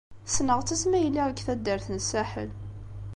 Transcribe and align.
Ssneɣ-tt 0.29 0.73
asmi 0.75 0.95
ay 0.97 1.05
lliɣ 1.07 1.27
deg 1.29 1.39
taddart 1.45 1.87
n 1.91 1.97
Saḥel. 2.09 2.49